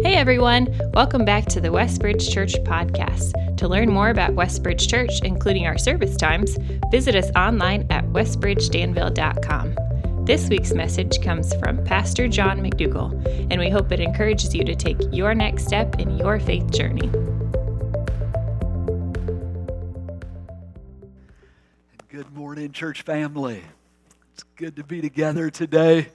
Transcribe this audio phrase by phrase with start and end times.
[0.00, 3.56] Hey everyone, welcome back to the Westbridge Church podcast.
[3.56, 6.56] To learn more about Westbridge Church, including our service times,
[6.92, 10.24] visit us online at westbridgedanville.com.
[10.24, 13.10] This week's message comes from Pastor John McDougall,
[13.50, 17.10] and we hope it encourages you to take your next step in your faith journey.
[22.08, 23.64] Good morning, church family.
[24.32, 26.06] It's good to be together today.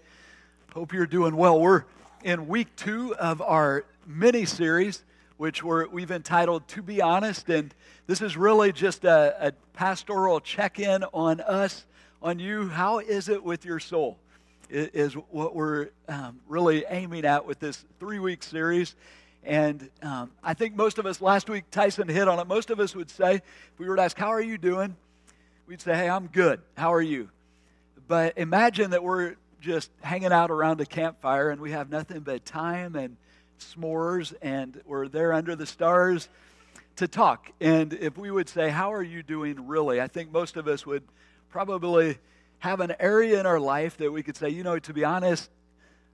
[0.74, 1.60] Hope you're doing well.
[1.60, 1.84] We're
[2.24, 5.04] in week two of our mini series,
[5.38, 7.50] which we we've entitled To Be Honest.
[7.50, 7.74] And
[8.08, 11.86] this is really just a, a pastoral check in on us,
[12.22, 12.70] on you.
[12.70, 14.18] How is it with your soul?
[14.70, 18.96] Is what we're um, really aiming at with this three week series.
[19.44, 22.80] And um, I think most of us, last week Tyson hit on it, most of
[22.80, 23.44] us would say, if
[23.78, 24.96] we were to ask, How are you doing?
[25.68, 26.62] We'd say, Hey, I'm good.
[26.78, 27.30] How are you?
[28.08, 32.44] But imagine that we're just hanging out around a campfire and we have nothing but
[32.44, 33.16] time and
[33.60, 36.28] s'mores and we're there under the stars
[36.98, 37.50] to talk.
[37.62, 40.02] And if we would say, How are you doing really?
[40.02, 41.04] I think most of us would
[41.50, 42.18] probably
[42.60, 45.50] have an area in our life that we could say, You know, to be honest,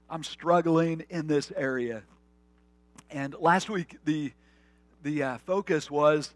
[0.08, 2.04] I'm struggling in this area.
[3.10, 4.32] And last week, the,
[5.02, 6.32] the uh, focus was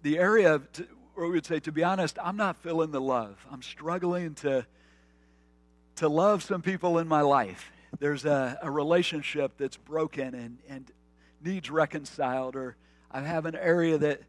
[0.00, 0.66] the area of,
[1.14, 3.46] where we would say, To be honest, I'm not feeling the love.
[3.52, 4.66] I'm struggling to
[5.96, 7.72] to love some people in my life.
[7.98, 10.90] There's a, a relationship that's broken and, and
[11.42, 12.76] needs reconciled, or
[13.10, 14.20] I have an area that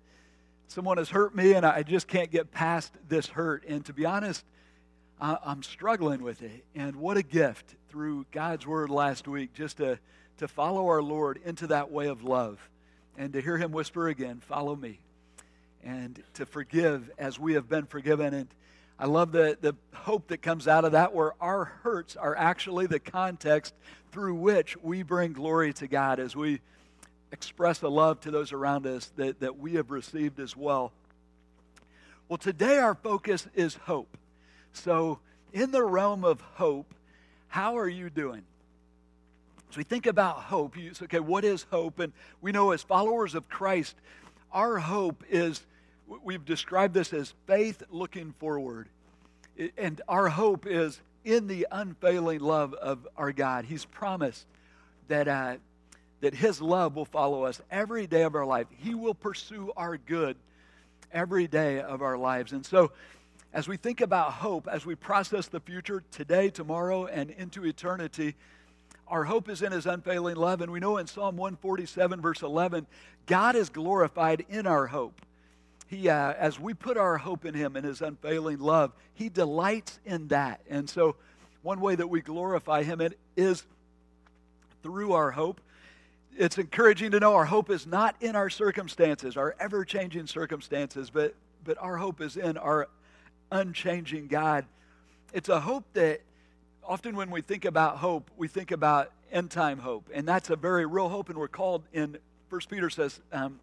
[0.68, 3.66] someone has hurt me and I just can't get past this hurt.
[3.68, 4.46] And to be honest,
[5.20, 6.64] I, I'm struggling with it.
[6.76, 10.00] And what a gift through God's word last week just to,
[10.38, 12.70] to follow our Lord into that way of love
[13.18, 15.00] and to hear him whisper again, Follow me.
[15.84, 18.34] And to forgive as we have been forgiven.
[18.34, 18.48] And
[19.00, 22.88] I love the, the hope that comes out of that, where our hurts are actually
[22.88, 23.74] the context
[24.12, 26.62] through which we bring glory to God as we
[27.32, 30.92] express a love to those around us that, that we have received as well.
[32.28, 34.18] Well, today our focus is hope.
[34.74, 35.20] So,
[35.54, 36.94] in the realm of hope,
[37.48, 38.44] how are you doing?
[39.70, 40.78] So we think about hope.
[40.78, 42.00] You say, okay, what is hope?
[42.00, 43.96] And we know as followers of Christ,
[44.52, 45.66] our hope is
[46.08, 48.88] we've described this as faith looking forward.
[49.78, 53.66] And our hope is in the unfailing love of our God.
[53.66, 54.46] He's promised
[55.08, 55.58] that, uh,
[56.22, 58.68] that His love will follow us every day of our life.
[58.78, 60.38] He will pursue our good
[61.12, 62.54] every day of our lives.
[62.54, 62.92] And so,
[63.54, 68.36] as we think about hope, as we process the future today, tomorrow, and into eternity,
[69.08, 70.62] our hope is in His unfailing love.
[70.62, 72.86] And we know in Psalm 147, verse 11,
[73.26, 75.22] God is glorified in our hope
[75.88, 80.00] he, uh, as we put our hope in him and his unfailing love, he delights
[80.06, 80.62] in that.
[80.70, 81.16] And so,
[81.64, 83.02] one way that we glorify him
[83.36, 83.66] is
[84.84, 85.62] through our hope.
[86.38, 91.10] It's encouraging to know our hope is not in our circumstances, our ever changing circumstances,
[91.10, 91.34] but,
[91.64, 92.88] but our hope is in our
[93.52, 94.66] unchanging God.
[95.34, 96.22] It's a hope that
[96.84, 100.10] often when we think about hope, we think about end time hope.
[100.14, 101.30] And that's a very real hope.
[101.30, 102.18] And we're called in,
[102.50, 103.60] First Peter says, um,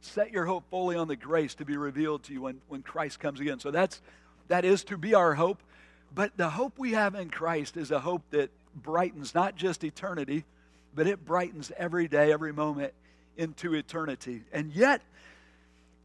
[0.00, 3.20] set your hope fully on the grace to be revealed to you when, when Christ
[3.20, 3.58] comes again.
[3.58, 4.00] So that's
[4.48, 5.62] that is to be our hope.
[6.14, 10.44] But the hope we have in Christ is a hope that brightens not just eternity,
[10.94, 12.94] but it brightens every day, every moment
[13.36, 14.42] into eternity.
[14.52, 15.02] And yet,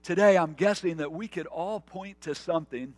[0.03, 2.93] today I'm guessing that we could all point to something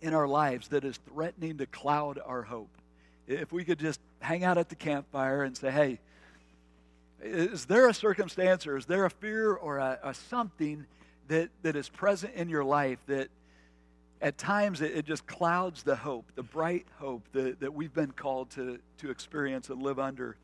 [0.00, 2.70] in our lives that is threatening to cloud our hope.
[3.26, 5.98] If we could just hang out at the campfire and say, hey,
[7.22, 10.86] is there a circumstance or is there a fear or a, a something
[11.28, 13.28] that, that is present in your life that
[14.20, 18.12] at times it, it, just clouds the hope, the bright hope that, that we've been
[18.12, 20.36] called to, to experience and live under?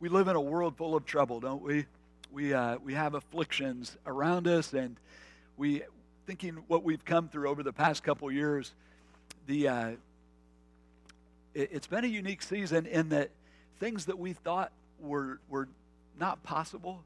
[0.00, 1.86] We live in a world full of trouble, don't we?
[2.32, 4.96] We, uh, we have afflictions around us, and
[5.56, 5.82] we,
[6.26, 8.74] thinking what we've come through over the past couple years,
[9.46, 9.90] the, uh,
[11.54, 13.30] it, it's been a unique season in that
[13.78, 15.68] things that we thought were, were
[16.18, 17.02] not possible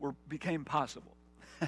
[0.00, 1.12] were, became possible.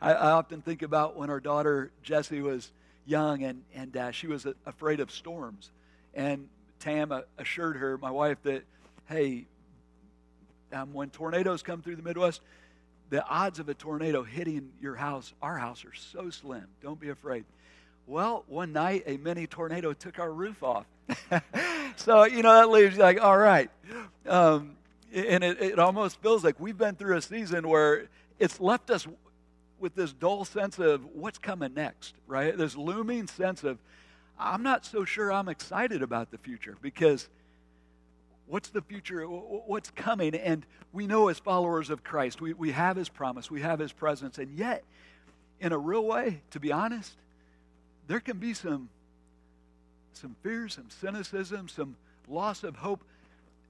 [0.00, 2.72] I, I, often think about when our daughter Jessie was
[3.04, 5.70] young and, and uh, she was afraid of storms.
[6.14, 6.48] And
[6.80, 8.64] Tam uh, assured her, my wife, that,
[9.08, 9.46] hey,
[10.72, 12.40] um, when tornadoes come through the Midwest,
[13.10, 16.66] the odds of a tornado hitting your house, our house, are so slim.
[16.82, 17.44] Don't be afraid.
[18.06, 20.86] Well, one night a mini tornado took our roof off.
[21.96, 23.70] so, you know, that leaves you like, all right.
[24.26, 24.76] Um,
[25.12, 28.08] and it, it almost feels like we've been through a season where
[28.38, 29.06] it's left us
[29.78, 32.56] with this dull sense of what's coming next, right?
[32.56, 33.78] This looming sense of,
[34.38, 37.28] I'm not so sure I'm excited about the future because
[38.46, 39.24] what's the future?
[39.24, 40.34] What's coming?
[40.34, 43.92] And we know as followers of Christ, we, we have his promise, we have his
[43.92, 44.38] presence.
[44.38, 44.84] And yet,
[45.60, 47.12] in a real way, to be honest,
[48.06, 48.88] there can be some,
[50.16, 51.96] some fear, some cynicism, some
[52.28, 53.02] loss of hope.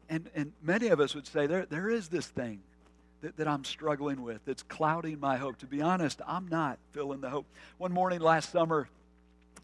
[0.08, 2.60] And, and many of us would say there, there is this thing
[3.22, 5.58] that, that I'm struggling with that's clouding my hope.
[5.58, 7.46] To be honest, I'm not feeling the hope.
[7.78, 8.88] One morning last summer,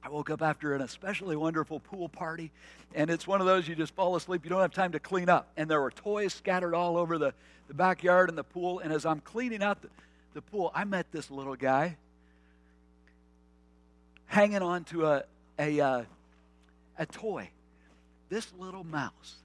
[0.03, 2.51] I woke up after an especially wonderful pool party,
[2.95, 5.29] and it's one of those you just fall asleep, you don't have time to clean
[5.29, 5.53] up.
[5.57, 7.35] And there were toys scattered all over the,
[7.69, 8.81] the backyard and the pool.
[8.81, 9.89] And as I'm cleaning out the,
[10.35, 11.97] the pool, I met this little guy
[14.27, 15.25] hanging on to a,
[15.59, 16.03] a, uh,
[16.99, 17.51] a toy.
[18.29, 19.37] This little mouse,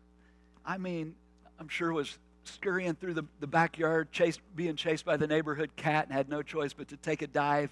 [0.66, 1.16] I mean,
[1.60, 6.06] I'm sure was scurrying through the, the backyard, chased, being chased by the neighborhood cat,
[6.06, 7.70] and had no choice but to take a dive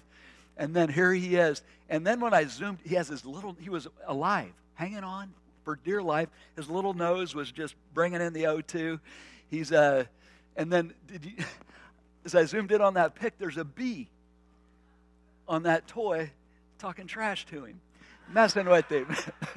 [0.56, 1.62] and then here he is.
[1.88, 5.32] And then when I zoomed, he has his little, he was alive, hanging on
[5.64, 6.28] for dear life.
[6.56, 8.98] His little nose was just bringing in the O2.
[9.48, 10.04] He's, uh,
[10.56, 11.32] and then did you,
[12.24, 14.08] as I zoomed in on that pic, there's a bee
[15.46, 16.30] on that toy
[16.78, 17.80] talking trash to him,
[18.28, 19.14] messing with him.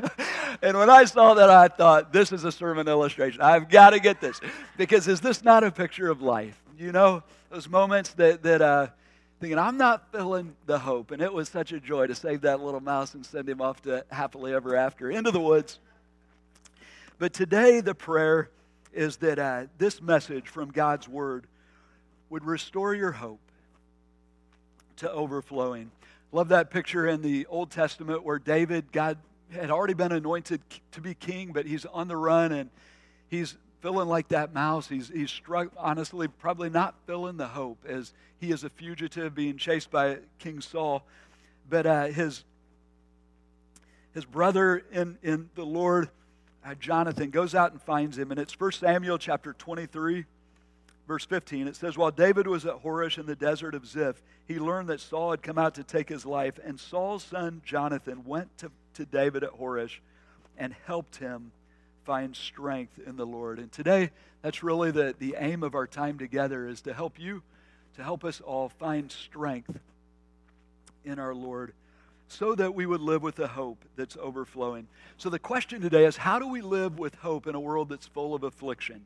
[0.61, 3.41] and when I saw that, I thought, this is a sermon illustration.
[3.41, 4.39] I've got to get this.
[4.77, 6.61] Because is this not a picture of life?
[6.77, 8.87] You know, those moments that, that, uh,
[9.39, 11.11] thinking, I'm not feeling the hope.
[11.11, 13.81] And it was such a joy to save that little mouse and send him off
[13.83, 15.79] to happily ever after into the woods.
[17.17, 18.49] But today, the prayer
[18.93, 21.47] is that uh, this message from God's Word
[22.29, 23.41] would restore your hope
[24.97, 25.91] to overflowing.
[26.31, 29.17] Love that picture in the Old Testament where David, God
[29.51, 30.61] had already been anointed
[30.91, 32.69] to be king, but he's on the run and
[33.29, 34.87] he's feeling like that mouse.
[34.87, 39.57] He's, he's struck, honestly, probably not feeling the hope as he is a fugitive being
[39.57, 41.03] chased by King Saul.
[41.67, 42.43] But uh, his,
[44.13, 46.09] his brother in, in the Lord,
[46.63, 48.29] uh, Jonathan, goes out and finds him.
[48.29, 50.25] And it's 1 Samuel chapter 23,
[51.09, 51.67] verse 15.
[51.67, 55.01] It says, While David was at Horesh in the desert of Ziph, he learned that
[55.01, 56.59] Saul had come out to take his life.
[56.63, 59.97] And Saul's son Jonathan went to, to David at Horesh
[60.55, 61.51] and helped him
[62.05, 63.57] find strength in the Lord.
[63.57, 64.11] And today,
[64.43, 67.41] that's really the, the aim of our time together is to help you,
[67.95, 69.79] to help us all find strength
[71.03, 71.73] in our Lord
[72.27, 74.87] so that we would live with a hope that's overflowing.
[75.17, 78.05] So the question today is how do we live with hope in a world that's
[78.05, 79.05] full of affliction?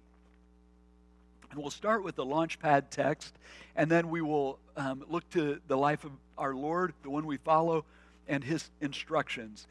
[1.53, 3.35] And we'll start with the Launchpad text,
[3.75, 7.38] and then we will um, look to the life of our Lord, the one we
[7.38, 7.85] follow,
[8.27, 9.67] and his instructions.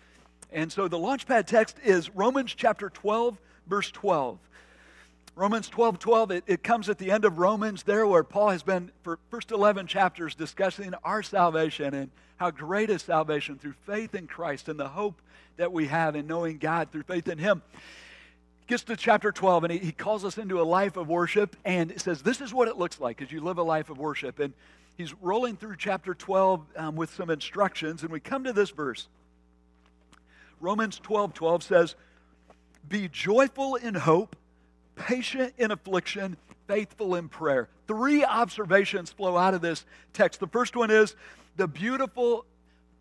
[0.53, 3.37] And so the launchpad text is Romans chapter 12,
[3.67, 4.39] verse 12.
[5.35, 8.63] Romans 12, 12, it, it comes at the end of Romans there where Paul has
[8.63, 14.15] been for first 11 chapters discussing our salvation and how great is salvation through faith
[14.15, 15.21] in Christ and the hope
[15.57, 17.61] that we have in knowing God through faith in Him.
[18.73, 21.91] Gets to chapter 12 and he, he calls us into a life of worship and
[21.91, 24.39] it says, This is what it looks like as you live a life of worship.
[24.39, 24.55] And
[24.97, 29.09] he's rolling through chapter 12 um, with some instructions, and we come to this verse.
[30.59, 31.97] Romans 12 12 says,
[32.89, 34.37] Be joyful in hope,
[34.97, 37.69] patient in affliction, faithful in prayer.
[37.87, 39.85] Three observations flow out of this
[40.15, 40.41] text.
[40.41, 41.15] The first one is
[41.57, 42.47] the beautiful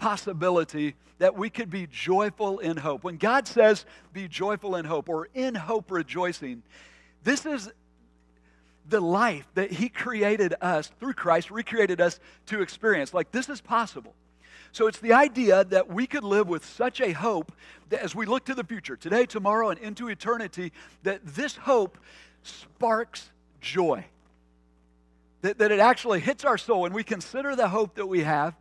[0.01, 3.03] possibility that we could be joyful in hope.
[3.03, 6.63] When God says, Be joyful in hope, or in hope rejoicing,
[7.23, 7.71] this is
[8.89, 13.13] the life that He created us through Christ, recreated us to experience.
[13.13, 14.15] Like, this is possible.
[14.71, 17.51] So it's the idea that we could live with such a hope
[17.89, 20.71] that as we look to the future, today, tomorrow, and into eternity,
[21.03, 21.99] that this hope
[22.41, 24.05] sparks joy.
[25.41, 28.55] That, that it actually hits our soul and we consider the hope that we have,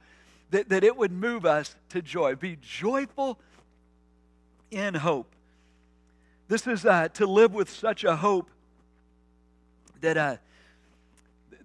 [0.51, 2.35] that, that it would move us to joy.
[2.35, 3.39] Be joyful
[4.71, 5.35] in hope.
[6.49, 8.51] This is uh, to live with such a hope
[10.01, 10.37] that, uh,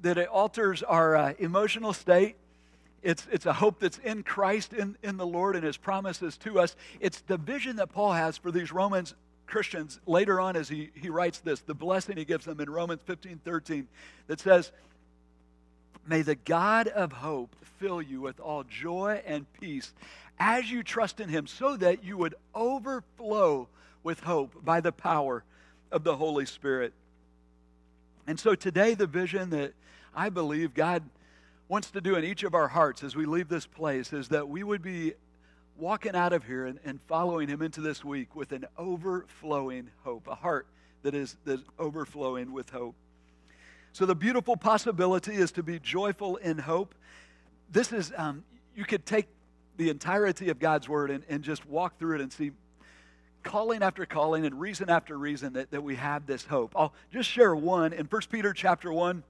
[0.01, 2.35] that it alters our uh, emotional state
[3.05, 6.59] it's, it's a hope that's in Christ, in, in the Lord, and his promises to
[6.59, 6.75] us.
[6.99, 9.13] It's the vision that Paul has for these Romans
[9.45, 13.01] Christians later on as he, he writes this, the blessing he gives them in Romans
[13.05, 13.87] 15 13,
[14.25, 14.71] that says,
[16.07, 19.93] May the God of hope fill you with all joy and peace
[20.39, 23.69] as you trust in him, so that you would overflow
[24.03, 25.43] with hope by the power
[25.91, 26.93] of the Holy Spirit.
[28.27, 29.74] And so today, the vision that
[30.13, 31.03] I believe God
[31.67, 34.47] wants to do in each of our hearts as we leave this place is that
[34.47, 35.13] we would be
[35.77, 40.27] walking out of here and, and following him into this week with an overflowing hope,
[40.27, 40.67] a heart
[41.03, 42.95] that is, that is overflowing with hope.
[43.95, 46.93] So, the beautiful possibility is to be joyful in hope.
[47.71, 48.43] This is, um,
[48.75, 49.25] you could take
[49.77, 52.51] the entirety of God's word and, and just walk through it and see
[53.41, 56.73] calling after calling and reason after reason that, that we have this hope.
[56.75, 59.23] I'll just share one in 1 Peter chapter 1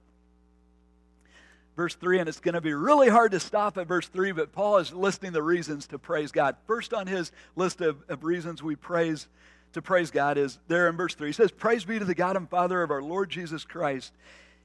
[1.76, 4.50] verse 3, and it's going to be really hard to stop at verse 3, but
[4.50, 6.56] Paul is listing the reasons to praise God.
[6.66, 9.28] First on his list of, of reasons we praise
[9.74, 11.28] to praise God is there in verse 3.
[11.28, 14.12] He says, Praise be to the God and Father of our Lord Jesus Christ.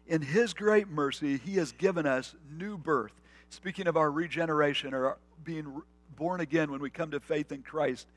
[0.07, 3.13] In his great mercy, he has given us new birth.
[3.49, 5.81] Speaking of our regeneration or being
[6.15, 8.07] born again when we come to faith in Christ,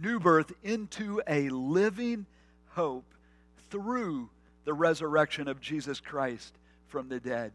[0.00, 2.26] new birth into a living
[2.70, 3.04] hope
[3.70, 4.30] through
[4.64, 6.54] the resurrection of Jesus Christ
[6.86, 7.52] from the dead.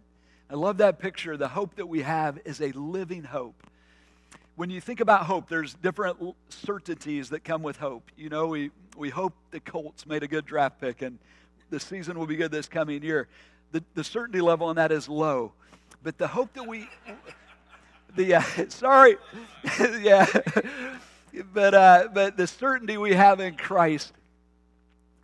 [0.49, 1.37] I love that picture.
[1.37, 3.55] The hope that we have is a living hope.
[4.55, 6.17] When you think about hope, there's different
[6.49, 8.11] certainties that come with hope.
[8.15, 11.17] You know, we, we hope the Colts made a good draft pick and
[11.71, 13.27] the season will be good this coming year.
[13.73, 15.51] The, the certainty level on that is low.
[16.03, 16.87] But the hope that we,
[18.15, 19.17] the, uh, sorry,
[19.99, 20.27] yeah,
[21.53, 24.13] but, uh, but the certainty we have in Christ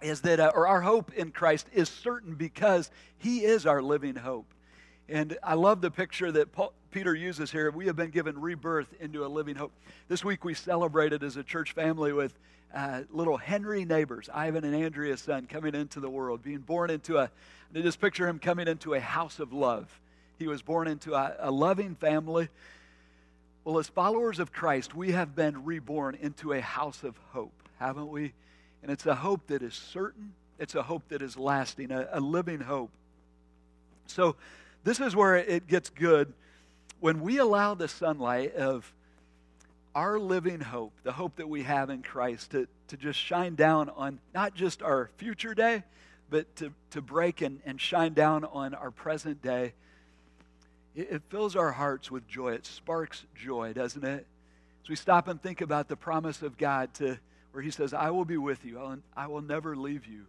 [0.02, 2.90] is that, uh, or our hope in Christ is certain because
[3.20, 4.52] He is our living hope.
[5.08, 7.70] And I love the picture that Paul, Peter uses here.
[7.70, 9.74] We have been given rebirth into a living hope.
[10.08, 12.34] This week we celebrated as a church family with
[12.74, 17.18] uh, little Henry neighbors, Ivan and Andrea's son, coming into the world, being born into
[17.18, 17.32] a,
[17.74, 20.00] just picture him coming into a house of love.
[20.38, 22.50] He was born into a, a loving family.
[23.64, 28.10] Well, as followers of Christ, we have been reborn into a house of hope, haven't
[28.10, 28.34] we?
[28.82, 32.20] And it's a hope that is certain, it's a hope that is lasting, a, a
[32.20, 32.92] living hope.
[34.08, 34.36] So,
[34.84, 36.34] this is where it gets good.
[37.02, 38.92] When we allow the sunlight of
[40.00, 43.90] our living hope, the hope that we have in Christ, to, to just shine down
[43.90, 45.84] on not just our future day,
[46.30, 49.74] but to, to break and, and shine down on our present day,
[50.96, 52.54] it, it fills our hearts with joy.
[52.54, 54.26] It sparks joy, doesn't it?
[54.84, 57.18] As we stop and think about the promise of God to
[57.52, 58.80] where he says, I will be with you.
[58.80, 60.28] I'll, I will never leave you.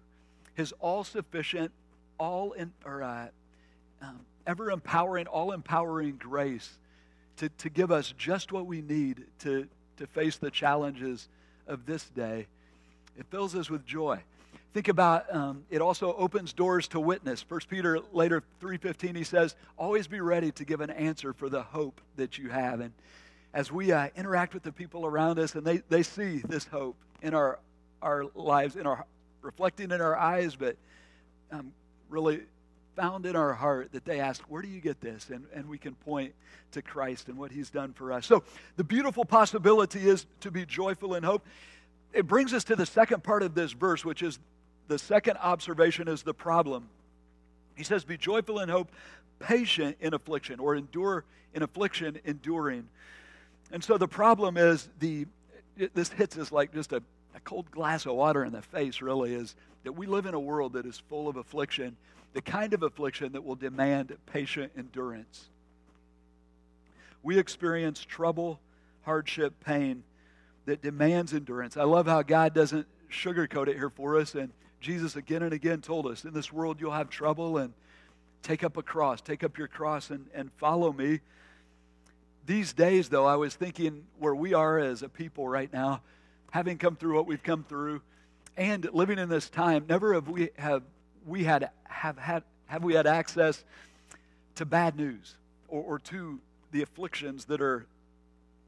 [0.54, 1.70] His all sufficient,
[2.18, 3.28] all in, or, uh,
[4.02, 6.76] um, ever empowering, all empowering grace
[7.40, 9.66] to, to give us just what we need to,
[9.96, 11.28] to face the challenges
[11.66, 12.46] of this day.
[13.18, 14.20] It fills us with joy.
[14.74, 17.42] Think about um, it also opens doors to witness.
[17.42, 21.62] First Peter later 3:15 he says, "Always be ready to give an answer for the
[21.62, 22.92] hope that you have." And
[23.52, 26.96] as we uh, interact with the people around us and they, they see this hope
[27.20, 27.58] in our
[28.00, 29.06] our lives, in our
[29.42, 30.76] reflecting in our eyes, but
[31.50, 31.72] um,
[32.08, 32.42] really
[33.00, 35.30] found in our heart that they ask, Where do you get this?
[35.30, 36.34] And, and we can point
[36.72, 38.26] to Christ and what he's done for us.
[38.26, 38.42] So
[38.76, 41.46] the beautiful possibility is to be joyful in hope.
[42.12, 44.38] It brings us to the second part of this verse, which is
[44.88, 46.88] the second observation is the problem.
[47.74, 48.92] He says, Be joyful in hope,
[49.38, 52.86] patient in affliction, or endure in affliction, enduring.
[53.72, 55.26] And so the problem is the
[55.94, 57.02] this hits us like just a,
[57.34, 59.54] a cold glass of water in the face, really, is
[59.84, 61.96] that we live in a world that is full of affliction
[62.32, 65.48] the kind of affliction that will demand patient endurance.
[67.22, 68.60] We experience trouble,
[69.02, 70.04] hardship, pain
[70.66, 71.76] that demands endurance.
[71.76, 74.34] I love how God doesn't sugarcoat it here for us.
[74.34, 77.72] And Jesus again and again told us in this world you'll have trouble and
[78.42, 81.20] take up a cross, take up your cross and, and follow me.
[82.46, 86.02] These days, though, I was thinking where we are as a people right now,
[86.50, 88.00] having come through what we've come through
[88.56, 90.82] and living in this time, never have we have
[91.26, 93.64] we had have had have we had access
[94.56, 95.36] to bad news
[95.68, 96.40] or, or to
[96.72, 97.86] the afflictions that are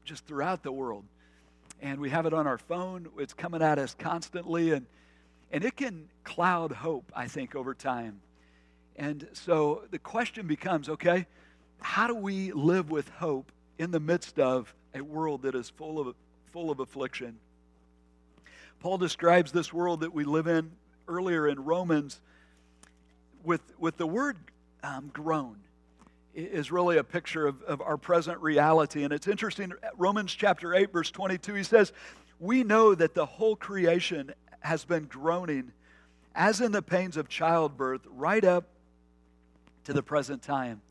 [0.03, 1.05] just throughout the world.
[1.81, 3.07] And we have it on our phone.
[3.17, 4.85] It's coming at us constantly and
[5.51, 8.19] and it can cloud hope i think over time.
[8.95, 11.25] And so the question becomes okay
[11.79, 15.99] how do we live with hope in the midst of a world that is full
[15.99, 16.15] of
[16.51, 17.37] full of affliction?
[18.79, 20.71] Paul describes this world that we live in
[21.07, 22.21] earlier in romans
[23.43, 24.37] with, with the word
[24.83, 25.57] um, groan
[26.33, 29.03] is really a picture of, of our present reality.
[29.03, 31.93] And it's interesting, Romans chapter 8, verse 22, he says,
[32.39, 35.71] We know that the whole creation has been groaning
[36.35, 38.65] as in the pains of childbirth right up
[39.83, 40.81] to the present time.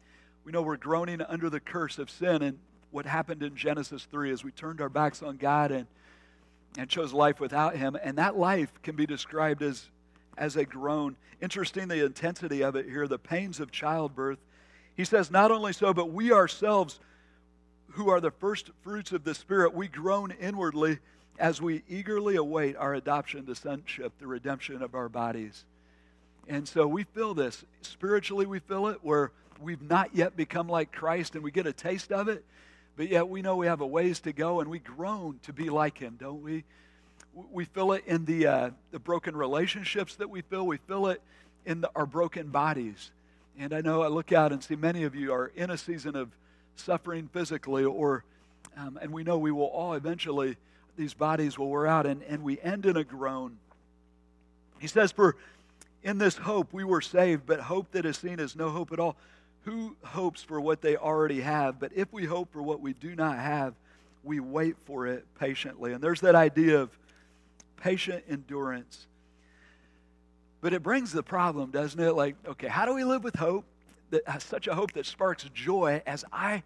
[0.45, 2.59] We know we're groaning under the curse of sin and
[2.93, 5.87] what happened in Genesis 3 is we turned our backs on God and,
[6.77, 7.97] and chose life without Him.
[8.01, 9.89] And that life can be described as
[10.37, 11.17] as a groan.
[11.41, 14.39] Interesting the intensity of it here, the pains of childbirth.
[14.95, 17.01] He says, Not only so, but we ourselves,
[17.93, 20.99] who are the first fruits of the Spirit, we groan inwardly
[21.39, 25.65] as we eagerly await our adoption to sonship, the redemption of our bodies.
[26.49, 27.65] And so we feel this.
[27.83, 31.73] Spiritually, we feel it where we've not yet become like Christ and we get a
[31.73, 32.45] taste of it,
[32.97, 35.71] but yet we know we have a ways to go and we groan to be
[35.71, 36.65] like Him, don't we?
[37.35, 40.67] We feel it in the, uh, the broken relationships that we feel.
[40.67, 41.23] We feel it
[41.65, 43.11] in the, our broken bodies.
[43.59, 46.17] And I know I look out and see many of you are in a season
[46.17, 46.31] of
[46.77, 48.25] suffering physically, or,
[48.77, 50.57] um, and we know we will all eventually,
[50.97, 53.59] these bodies will wear out, and, and we end in a groan.
[54.79, 55.37] He says, For
[56.03, 58.99] in this hope we were saved, but hope that is seen is no hope at
[58.99, 59.17] all.
[59.65, 61.79] Who hopes for what they already have?
[61.79, 63.75] But if we hope for what we do not have,
[64.25, 65.93] we wait for it patiently.
[65.93, 66.91] And there's that idea of
[67.83, 69.07] patient endurance.
[70.61, 72.13] But it brings the problem, doesn't it?
[72.13, 73.65] Like, okay, how do we live with hope?
[74.11, 76.63] That has such a hope that sparks joy as I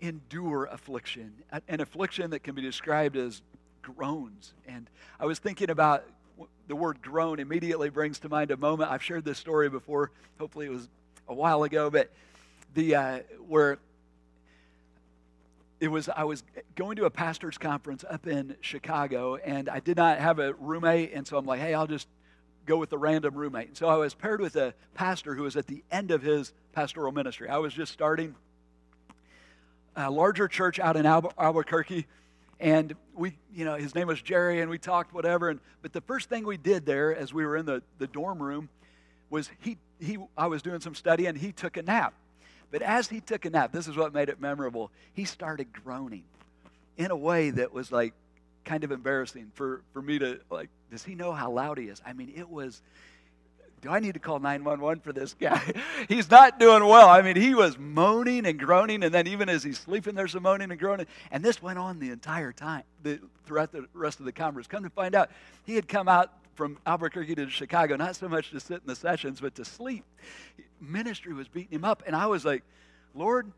[0.00, 1.32] endure affliction,
[1.68, 3.42] an affliction that can be described as
[3.82, 4.52] groans.
[4.68, 6.04] And I was thinking about
[6.68, 8.90] the word groan immediately brings to mind a moment.
[8.90, 10.10] I've shared this story before.
[10.38, 10.88] Hopefully, it was
[11.28, 12.10] a while ago, but
[12.74, 13.18] the uh,
[13.48, 13.78] where
[15.80, 16.44] it was I was
[16.76, 21.12] going to a pastor's conference up in Chicago, and I did not have a roommate,
[21.14, 22.06] and so I'm like, hey, I'll just
[22.66, 23.68] go with a random roommate.
[23.68, 26.52] And so I was paired with a pastor who was at the end of his
[26.72, 27.48] pastoral ministry.
[27.48, 28.34] I was just starting
[29.96, 32.06] a larger church out in Albu- Albuquerque,
[32.60, 35.48] and we, you know, his name was Jerry, and we talked whatever.
[35.48, 38.40] And but the first thing we did there, as we were in the, the dorm
[38.42, 38.68] room,
[39.30, 42.12] was he he I was doing some study, and he took a nap.
[42.70, 44.90] But as he took a nap, this is what made it memorable.
[45.12, 46.24] He started groaning
[46.96, 48.14] in a way that was like
[48.64, 52.00] kind of embarrassing for, for me to like, does he know how loud he is?
[52.06, 52.82] I mean, it was,
[53.80, 55.72] do I need to call 911 for this guy?
[56.08, 57.08] he's not doing well.
[57.08, 60.42] I mean, he was moaning and groaning, and then even as he's sleeping, there's some
[60.42, 61.06] moaning and groaning.
[61.30, 64.66] And this went on the entire time, the, throughout the rest of the conference.
[64.68, 65.30] Come to find out,
[65.64, 68.96] he had come out from Albuquerque to Chicago, not so much to sit in the
[68.96, 70.04] sessions, but to sleep.
[70.80, 72.02] Ministry was beating him up.
[72.06, 72.62] And I was like,
[73.14, 73.50] Lord,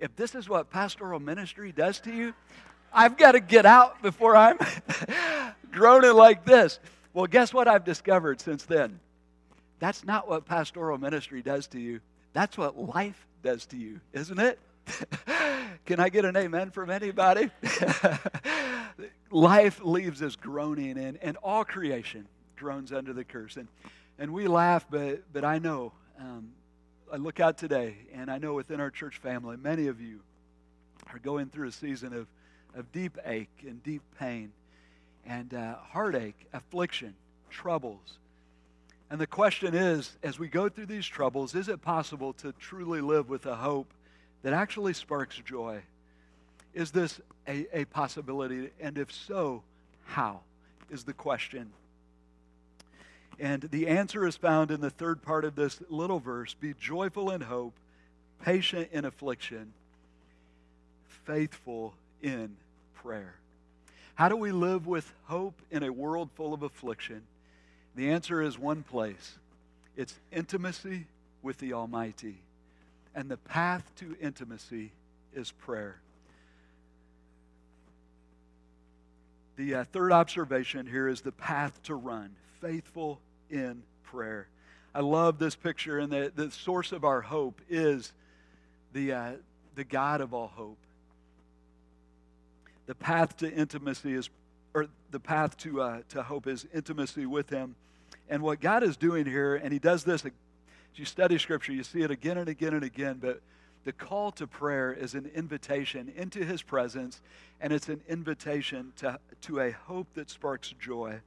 [0.00, 2.34] if this is what pastoral ministry does to you,
[2.92, 4.58] I've got to get out before I'm
[5.72, 6.78] groaning like this.
[7.14, 9.00] Well, guess what I've discovered since then?
[9.78, 12.00] That's not what pastoral ministry does to you.
[12.32, 14.58] That's what life does to you, isn't it?
[15.86, 17.50] Can I get an amen from anybody?
[19.30, 22.26] life leaves us groaning, and, and all creation
[22.56, 23.56] groans under the curse.
[23.56, 23.68] And,
[24.18, 26.52] and we laugh, but, but I know, um,
[27.12, 30.20] I look out today, and I know within our church family, many of you
[31.12, 32.26] are going through a season of,
[32.74, 34.52] of deep ache and deep pain
[35.26, 37.14] and uh, heartache, affliction,
[37.50, 38.18] troubles.
[39.10, 43.00] And the question is, as we go through these troubles, is it possible to truly
[43.00, 43.92] live with a hope
[44.42, 45.82] that actually sparks joy?
[46.72, 48.70] Is this a, a possibility?
[48.80, 49.62] And if so,
[50.04, 50.40] how?
[50.90, 51.72] Is the question.
[53.38, 57.30] And the answer is found in the third part of this little verse Be joyful
[57.30, 57.74] in hope,
[58.44, 59.72] patient in affliction,
[61.24, 62.56] faithful in
[62.94, 63.34] prayer.
[64.14, 67.22] How do we live with hope in a world full of affliction?
[67.94, 69.38] The answer is one place
[69.96, 71.06] it's intimacy
[71.42, 72.36] with the Almighty.
[73.14, 74.92] And the path to intimacy
[75.34, 75.96] is prayer.
[79.56, 82.30] The uh, third observation here is the path to run
[82.62, 83.20] faithful
[83.50, 84.48] in prayer.
[84.94, 88.12] I love this picture, and the, the source of our hope is
[88.92, 89.32] the, uh,
[89.74, 90.78] the God of all hope.
[92.86, 94.30] The path to intimacy is,
[94.74, 97.74] or the path to, uh, to hope is intimacy with Him.
[98.28, 100.32] And what God is doing here, and He does this, as
[100.96, 103.40] you study Scripture, you see it again and again and again, but
[103.84, 107.20] the call to prayer is an invitation into his presence,
[107.60, 111.20] and it's an invitation to, to a hope that sparks joy.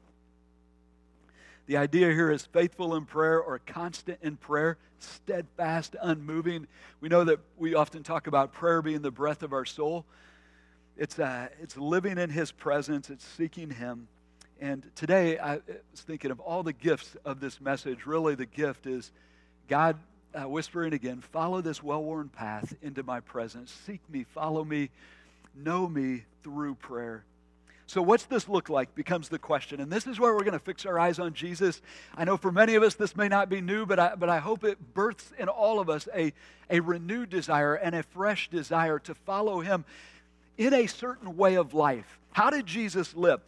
[1.68, 6.68] The idea here is faithful in prayer or constant in prayer, steadfast, unmoving.
[7.02, 10.06] We know that we often talk about prayer being the breath of our soul.
[10.96, 14.08] It's, uh, it's living in his presence, it's seeking him.
[14.62, 15.56] And today I
[15.92, 18.06] was thinking of all the gifts of this message.
[18.06, 19.12] Really, the gift is
[19.68, 19.98] God
[20.36, 23.72] uh, whispering again, follow this well worn path into my presence.
[23.86, 24.90] Seek me, follow me,
[25.56, 27.24] know me through prayer.
[27.88, 29.80] So, what's this look like becomes the question.
[29.80, 31.82] And this is where we're going to fix our eyes on Jesus.
[32.16, 34.40] I know for many of us this may not be new, but I, but I
[34.40, 36.34] hope it births in all of us a,
[36.70, 39.86] a renewed desire and a fresh desire to follow him
[40.58, 42.20] in a certain way of life.
[42.32, 43.42] How did Jesus live?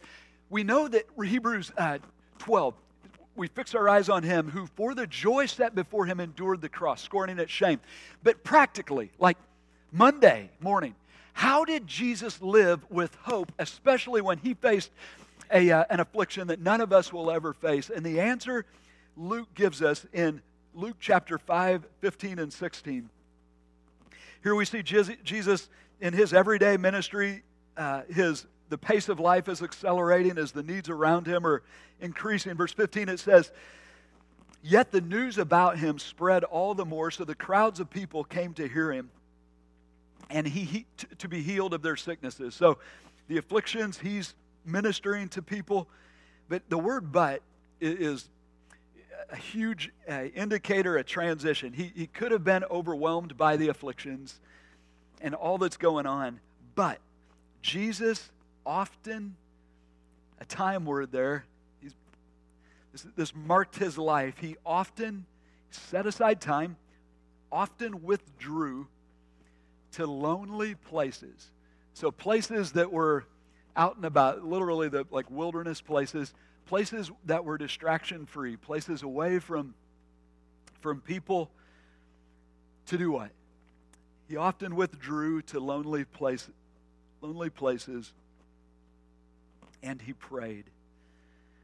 [0.50, 1.98] We know that Hebrews uh,
[2.38, 2.74] 12,
[3.34, 6.68] we fix our eyes on him who, for the joy set before him, endured the
[6.68, 7.80] cross, scorning its shame.
[8.22, 9.36] But practically, like
[9.90, 10.94] Monday morning,
[11.38, 14.90] how did Jesus live with hope, especially when he faced
[15.52, 17.90] a, uh, an affliction that none of us will ever face?
[17.90, 18.66] And the answer
[19.16, 20.42] Luke gives us in
[20.74, 23.08] Luke chapter 5, 15, and 16.
[24.42, 25.68] Here we see Jesus
[26.00, 27.44] in his everyday ministry,
[27.76, 31.62] uh, his the pace of life is accelerating, as the needs around him are
[32.00, 32.54] increasing.
[32.54, 33.52] Verse 15, it says,
[34.60, 38.54] Yet the news about him spread all the more, so the crowds of people came
[38.54, 39.10] to hear him
[40.30, 40.86] and he, he
[41.18, 42.54] to be healed of their sicknesses.
[42.54, 42.78] So
[43.28, 45.88] the afflictions, he's ministering to people.
[46.48, 47.42] But the word but
[47.80, 48.28] is
[49.30, 51.72] a huge uh, indicator, a transition.
[51.72, 54.40] He, he could have been overwhelmed by the afflictions
[55.20, 56.40] and all that's going on,
[56.74, 56.98] but
[57.60, 58.30] Jesus
[58.64, 59.36] often,
[60.40, 61.44] a time word there,
[61.82, 61.94] he's,
[62.92, 64.38] this, this marked his life.
[64.38, 65.26] He often
[65.70, 66.76] set aside time,
[67.50, 68.86] often withdrew
[69.92, 71.50] to lonely places.
[71.94, 73.24] So, places that were
[73.76, 76.34] out and about, literally the like wilderness places,
[76.66, 79.74] places that were distraction free, places away from,
[80.80, 81.50] from people
[82.86, 83.30] to do what?
[84.28, 86.50] He often withdrew to lonely places,
[87.20, 88.12] lonely places
[89.82, 90.64] and he prayed.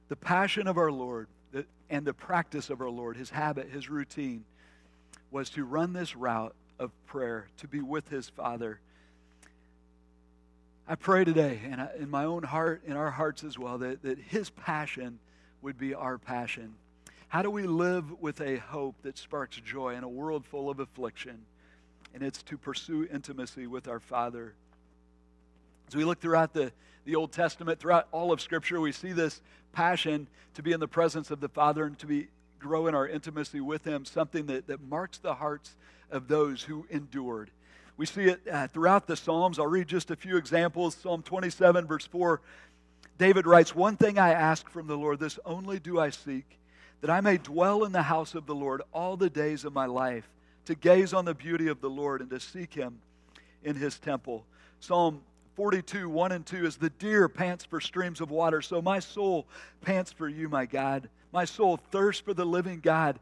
[0.08, 1.28] The passion of our Lord
[1.90, 4.44] and the practice of our Lord, his habit, his routine,
[5.30, 8.80] was to run this route of prayer, to be with his Father.
[10.86, 14.18] I pray today, and in my own heart, in our hearts as well, that, that
[14.18, 15.18] his passion
[15.62, 16.74] would be our passion.
[17.28, 20.78] How do we live with a hope that sparks joy in a world full of
[20.80, 21.46] affliction?
[22.12, 24.54] And it's to pursue intimacy with our Father.
[25.88, 26.70] As we look throughout the,
[27.04, 29.40] the Old Testament, throughout all of Scripture, we see this
[29.72, 32.28] passion to be in the presence of the Father and to be
[32.64, 35.76] grow in our intimacy with Him, something that, that marks the hearts
[36.10, 37.50] of those who endured.
[37.98, 39.58] We see it uh, throughout the Psalms.
[39.58, 40.96] I'll read just a few examples.
[40.96, 42.40] Psalm 27, verse 4.
[43.18, 46.58] David writes, One thing I ask from the Lord, this only do I seek,
[47.02, 49.86] that I may dwell in the house of the Lord all the days of my
[49.86, 50.26] life,
[50.64, 52.98] to gaze on the beauty of the Lord and to seek him
[53.62, 54.46] in his temple.
[54.80, 55.20] Psalm
[55.54, 58.62] 42, 1 and 2 is the deer pants for streams of water.
[58.62, 59.46] So my soul
[59.82, 61.10] pants for you, my God.
[61.34, 63.18] My soul thirsts for the living God.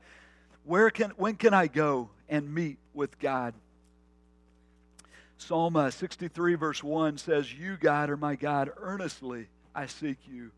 [0.65, 3.55] Where can, when can I go and meet with God?
[5.39, 8.71] Psalm uh, 63, verse 1 says, You, God, are my God.
[8.77, 10.51] Earnestly I seek you.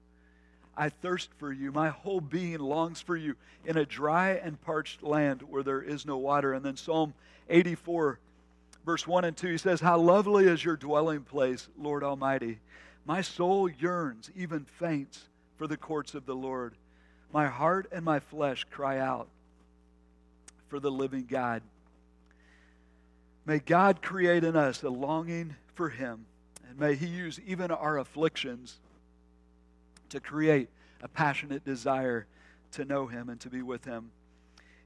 [0.76, 1.70] I thirst for you.
[1.70, 6.04] My whole being longs for you in a dry and parched land where there is
[6.04, 6.54] no water.
[6.54, 7.14] And then Psalm
[7.48, 8.18] 84,
[8.84, 12.58] verse 1 and 2, he says, How lovely is your dwelling place, Lord Almighty.
[13.06, 15.22] My soul yearns, even faints,
[15.56, 16.74] for the courts of the Lord.
[17.34, 19.26] My heart and my flesh cry out
[20.68, 21.62] for the living God.
[23.44, 26.26] May God create in us a longing for Him,
[26.68, 28.78] and may He use even our afflictions
[30.10, 30.68] to create
[31.02, 32.28] a passionate desire
[32.70, 34.12] to know Him and to be with Him.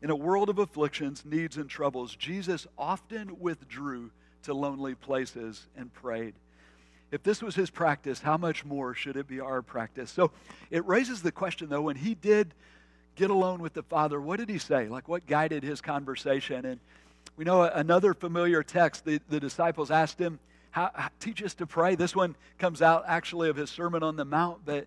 [0.01, 4.11] In a world of afflictions, needs, and troubles, Jesus often withdrew
[4.45, 6.33] to lonely places and prayed.
[7.11, 10.11] If this was his practice, how much more should it be our practice?
[10.11, 10.31] So
[10.71, 12.53] it raises the question, though, when he did
[13.17, 14.89] get alone with the Father, what did he say?
[14.89, 16.67] Like, what guided his conversation?
[16.67, 16.81] And
[17.37, 20.39] we know another familiar text, the, the disciples asked him,
[20.71, 21.95] how, teach us to pray.
[21.95, 24.87] This one comes out actually of his Sermon on the Mount, but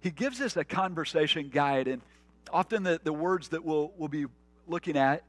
[0.00, 1.88] he gives us a conversation guide.
[1.88, 2.02] And
[2.52, 4.26] often the, the words that we'll, we'll be
[4.68, 5.24] looking at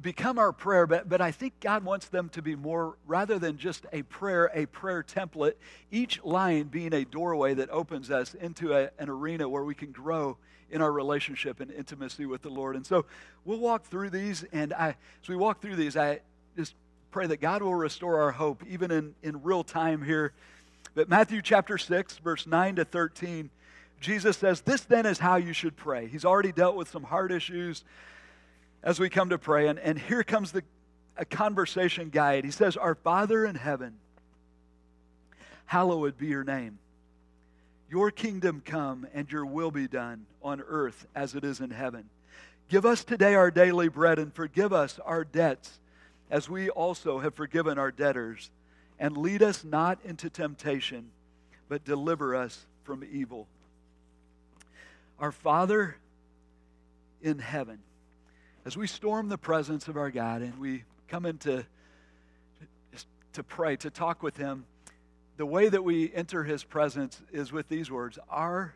[0.00, 3.58] become our prayer, but, but I think God wants them to be more, rather than
[3.58, 5.54] just a prayer, a prayer template,
[5.90, 9.92] each line being a doorway that opens us into a, an arena where we can
[9.92, 10.36] grow
[10.70, 12.76] in our relationship and intimacy with the Lord.
[12.76, 13.04] And so
[13.44, 16.20] we'll walk through these, and I, as we walk through these, I
[16.56, 16.74] just
[17.10, 20.32] pray that God will restore our hope, even in, in real time here.
[20.94, 23.50] But Matthew chapter 6, verse 9 to 13,
[24.00, 26.06] Jesus says, This then is how you should pray.
[26.06, 27.84] He's already dealt with some hard issues
[28.82, 29.68] as we come to pray.
[29.68, 30.62] And, and here comes the,
[31.16, 32.44] a conversation guide.
[32.44, 33.94] He says, Our Father in heaven,
[35.66, 36.78] hallowed be your name.
[37.90, 42.08] Your kingdom come and your will be done on earth as it is in heaven.
[42.68, 45.80] Give us today our daily bread and forgive us our debts
[46.30, 48.50] as we also have forgiven our debtors.
[49.00, 51.10] And lead us not into temptation,
[51.68, 53.48] but deliver us from evil.
[55.18, 55.96] Our Father
[57.22, 57.80] in heaven
[58.64, 61.64] as we storm the presence of our God and we come into
[63.32, 64.64] to pray, to talk with Him,
[65.36, 68.74] the way that we enter His presence is with these words Our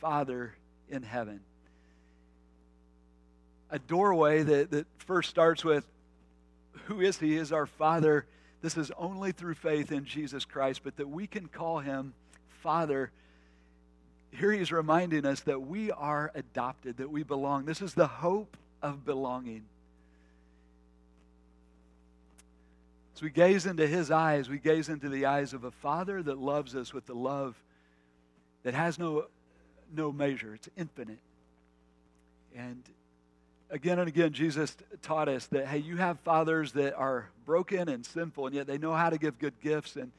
[0.00, 0.54] Father
[0.88, 1.40] in heaven.
[3.70, 5.86] A doorway that, that first starts with
[6.86, 7.36] Who is He?
[7.36, 8.26] Is our Father.
[8.62, 12.14] This is only through faith in Jesus Christ, but that we can call Him
[12.62, 13.10] Father.
[14.30, 17.66] Here He's reminding us that we are adopted, that we belong.
[17.66, 19.64] This is the hope of belonging.
[23.14, 26.38] As we gaze into his eyes, we gaze into the eyes of a father that
[26.38, 27.56] loves us with the love
[28.62, 29.24] that has no,
[29.94, 31.18] no measure, it's infinite.
[32.54, 32.82] And
[33.70, 38.04] again and again, Jesus taught us that, hey, you have fathers that are broken and
[38.04, 39.96] sinful, and yet they know how to give good gifts.
[39.96, 40.12] And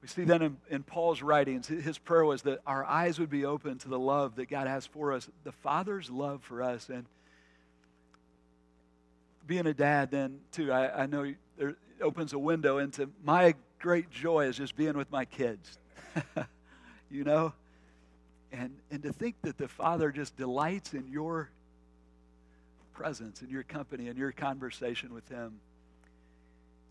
[0.00, 1.68] we see that in, in Paul's writings.
[1.68, 4.84] His prayer was that our eyes would be open to the love that God has
[4.84, 6.88] for us, the Father's love for us.
[6.88, 7.06] And
[9.52, 11.30] being a dad, then, too, I, I know
[12.00, 15.78] opens a window into my great joy is just being with my kids.
[17.10, 17.52] you know?
[18.50, 21.50] And, and to think that the Father just delights in your
[22.94, 25.60] presence, in your company, in your conversation with Him.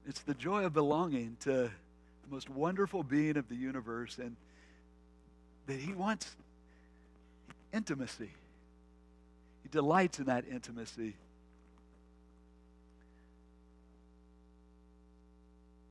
[0.08, 1.72] It's the joy of belonging to the
[2.30, 4.36] most wonderful being of the universe and
[5.66, 6.36] that He wants
[7.74, 8.30] intimacy.
[9.64, 11.16] He delights in that intimacy.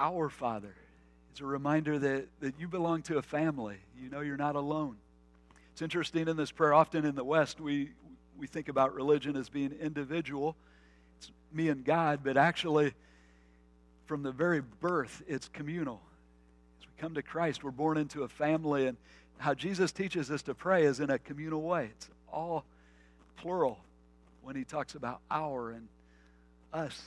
[0.01, 0.75] Our Father
[1.35, 3.77] is a reminder that, that you belong to a family.
[4.03, 4.97] You know you're not alone.
[5.73, 7.91] It's interesting in this prayer, often in the West, we,
[8.39, 10.57] we think about religion as being individual.
[11.19, 12.95] It's me and God, but actually,
[14.07, 16.01] from the very birth, it's communal.
[16.81, 18.97] As we come to Christ, we're born into a family, and
[19.37, 21.91] how Jesus teaches us to pray is in a communal way.
[21.97, 22.65] It's all
[23.37, 23.79] plural
[24.43, 25.89] when he talks about our and
[26.73, 27.01] us.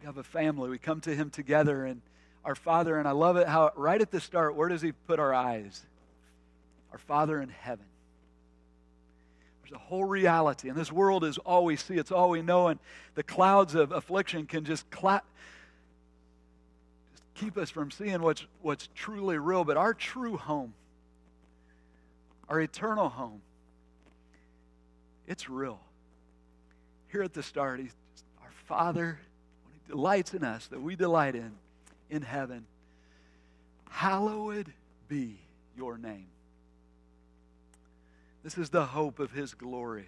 [0.00, 0.68] We have a family.
[0.68, 2.02] We come to him together, and
[2.44, 5.18] our Father, and I love it how right at the start, where does he put
[5.18, 5.84] our eyes?
[6.92, 7.86] Our Father in heaven.
[9.62, 10.68] There's a whole reality.
[10.68, 12.68] And this world is all we see, it's all we know.
[12.68, 12.78] And
[13.16, 15.24] the clouds of affliction can just clap,
[17.10, 19.64] just keep us from seeing what's, what's truly real.
[19.64, 20.72] But our true home,
[22.48, 23.42] our eternal home,
[25.26, 25.80] it's real.
[27.10, 27.94] Here at the start, he's
[28.40, 29.35] our Father, He
[29.88, 31.52] delights in us, that we delight in,
[32.10, 32.66] in heaven.
[33.90, 34.72] Hallowed
[35.08, 35.38] be
[35.76, 36.26] your name.
[38.42, 40.06] This is the hope of his glory.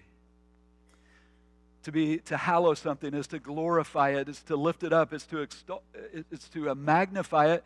[1.84, 5.24] To be to hallow something is to glorify it, is to lift it up, is
[5.26, 7.64] to extol, it's to uh, magnify it.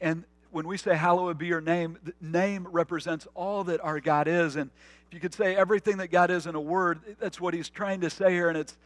[0.00, 4.28] And when we say hallowed be your name, the name represents all that our God
[4.28, 4.56] is.
[4.56, 4.70] And
[5.08, 8.00] if you could say everything that God is in a word, that's what he's trying
[8.02, 8.48] to say here.
[8.48, 8.76] And it's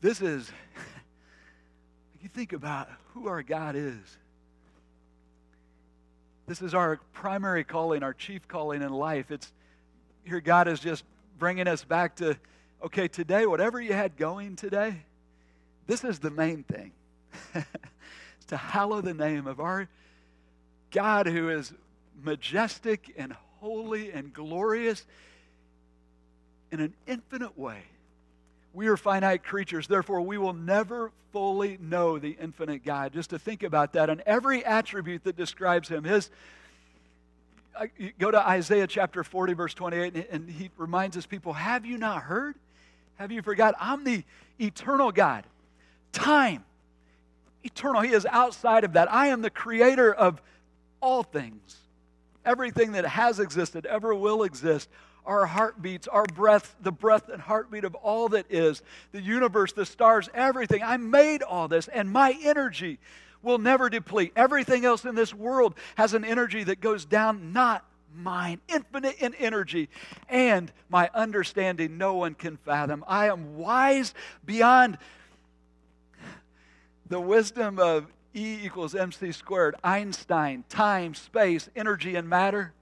[0.00, 0.50] this is
[2.22, 4.18] you think about who our God is.
[6.46, 9.30] This is our primary calling, our chief calling in life.
[9.30, 9.52] It's
[10.24, 11.04] here God is just
[11.38, 12.36] bringing us back to,
[12.82, 14.96] okay, today, whatever you had going today,
[15.86, 16.92] this is the main thing.
[18.48, 19.88] to hallow the name of our
[20.90, 21.72] God who is
[22.22, 25.06] majestic and holy and glorious
[26.72, 27.82] in an infinite way.
[28.78, 33.12] We are finite creatures, therefore, we will never fully know the infinite God.
[33.12, 36.30] Just to think about that, and every attribute that describes Him, His
[38.20, 42.22] go to Isaiah chapter 40, verse 28, and he reminds his people, Have you not
[42.22, 42.54] heard?
[43.16, 43.74] Have you forgot?
[43.80, 44.22] I'm the
[44.60, 45.42] eternal God.
[46.12, 46.64] Time.
[47.64, 48.02] Eternal.
[48.02, 49.12] He is outside of that.
[49.12, 50.40] I am the creator of
[51.00, 51.78] all things.
[52.44, 54.88] Everything that has existed, ever will exist.
[55.28, 59.84] Our heartbeats, our breath, the breath and heartbeat of all that is, the universe, the
[59.84, 60.82] stars, everything.
[60.82, 62.98] I made all this, and my energy
[63.42, 64.32] will never deplete.
[64.34, 67.84] Everything else in this world has an energy that goes down, not
[68.16, 69.90] mine, infinite in energy,
[70.30, 73.04] and my understanding no one can fathom.
[73.06, 74.14] I am wise
[74.46, 74.96] beyond
[77.06, 79.74] the wisdom of E equals mc squared.
[79.84, 82.72] Einstein, time, space, energy, and matter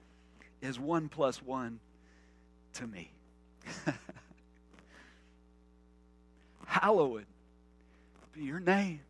[0.62, 1.80] is one plus one
[2.76, 3.10] to me.
[6.66, 7.26] Hallowed
[8.36, 9.00] be your name.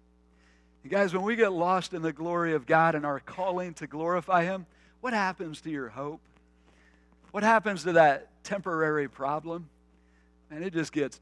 [0.88, 4.44] Guys, when we get lost in the glory of God and our calling to glorify
[4.44, 4.66] Him,
[5.00, 6.20] what happens to your hope?
[7.33, 9.68] What happens to that temporary problem?
[10.48, 11.20] And it just gets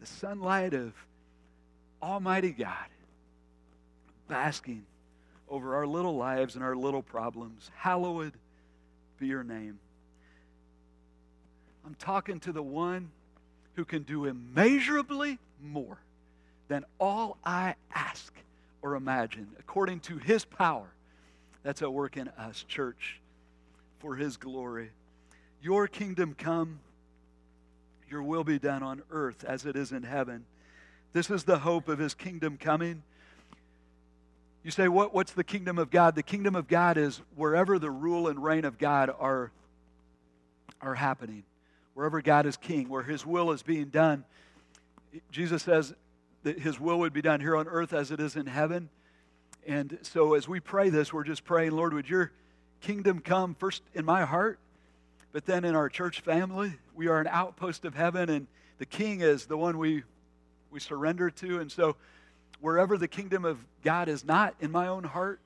[0.00, 0.94] the sunlight of
[2.02, 2.72] Almighty God
[4.28, 4.86] basking
[5.46, 7.70] over our little lives and our little problems.
[7.76, 8.32] Hallowed
[9.18, 9.78] be your name.
[11.88, 13.10] I'm talking to the one
[13.72, 15.96] who can do immeasurably more
[16.68, 18.30] than all I ask
[18.82, 20.88] or imagine, according to his power
[21.62, 23.22] that's at work in us, church,
[24.00, 24.90] for his glory.
[25.62, 26.80] Your kingdom come,
[28.10, 30.44] your will be done on earth as it is in heaven.
[31.14, 33.02] This is the hope of his kingdom coming.
[34.62, 36.16] You say, what, what's the kingdom of God?
[36.16, 39.50] The kingdom of God is wherever the rule and reign of God are,
[40.82, 41.44] are happening,
[41.98, 44.24] wherever God is king, where his will is being done.
[45.32, 45.94] Jesus says,
[46.44, 48.88] that His will would be done here on earth as it is in heaven.
[49.66, 52.30] And so as we pray this, we're just praying, Lord, would your
[52.80, 54.58] kingdom come first in my heart,
[55.32, 56.74] but then in our church family.
[56.94, 58.46] We are an outpost of heaven, and
[58.78, 60.04] the king is the one we,
[60.70, 61.58] we surrender to.
[61.58, 61.96] And so
[62.60, 65.40] wherever the kingdom of God is not in my own heart,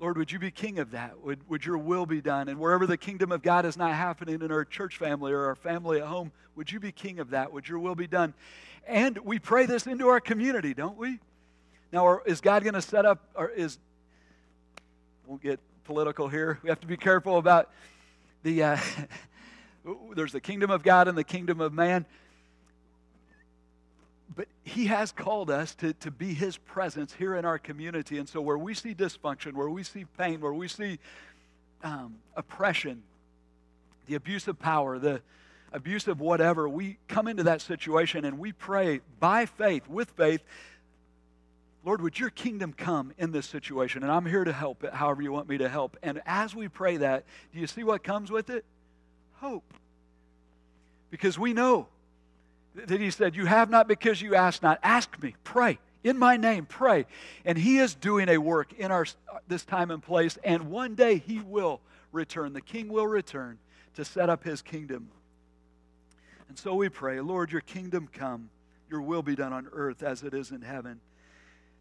[0.00, 1.20] Lord, would you be king of that?
[1.22, 2.48] Would, would your will be done?
[2.48, 5.54] And wherever the kingdom of God is not happening in our church family or our
[5.54, 7.52] family at home, would you be king of that?
[7.52, 8.32] Would your will be done?
[8.88, 11.18] And we pray this into our community, don't we?
[11.92, 13.78] Now, is God going to set up, or is,
[15.26, 16.58] won't get political here.
[16.62, 17.68] We have to be careful about
[18.42, 18.78] the, uh,
[20.14, 22.06] there's the kingdom of God and the kingdom of man.
[24.34, 28.18] But he has called us to, to be his presence here in our community.
[28.18, 30.98] And so, where we see dysfunction, where we see pain, where we see
[31.82, 33.02] um, oppression,
[34.06, 35.20] the abuse of power, the
[35.72, 40.42] abuse of whatever, we come into that situation and we pray by faith, with faith,
[41.84, 44.02] Lord, would your kingdom come in this situation?
[44.02, 45.96] And I'm here to help it however you want me to help.
[46.02, 48.64] And as we pray that, do you see what comes with it?
[49.36, 49.72] Hope.
[51.10, 51.88] Because we know
[52.74, 54.78] that he said, You have not because you ask not.
[54.82, 55.78] Ask me, pray.
[56.02, 57.06] In my name, pray.
[57.44, 59.06] And he is doing a work in our
[59.48, 61.80] this time and place, and one day he will
[62.12, 62.52] return.
[62.52, 63.58] The king will return
[63.94, 65.10] to set up his kingdom.
[66.48, 68.50] And so we pray, Lord, your kingdom come,
[68.88, 71.00] your will be done on earth as it is in heaven.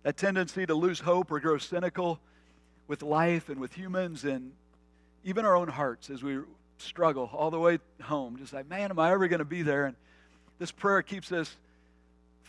[0.03, 2.19] That tendency to lose hope or grow cynical
[2.87, 4.51] with life and with humans and
[5.23, 6.39] even our own hearts as we
[6.77, 8.37] struggle all the way home.
[8.37, 9.85] Just like, man, am I ever going to be there?
[9.85, 9.95] And
[10.59, 11.55] this prayer keeps us